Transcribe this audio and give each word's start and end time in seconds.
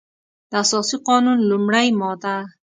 د 0.49 0.51
اساسي 0.63 0.97
قانون 1.07 1.39
لمړۍ 1.49 1.87
ماده 1.99 2.35